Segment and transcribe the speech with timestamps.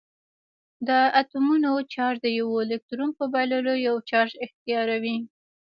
[0.87, 0.89] د
[1.21, 5.17] اتومونو چارج د یوه الکترون په بایللو یو چارج اختیاروي.